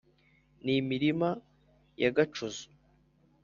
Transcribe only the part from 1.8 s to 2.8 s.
ya gacuzo